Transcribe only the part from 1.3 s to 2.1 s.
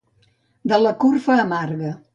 amarga.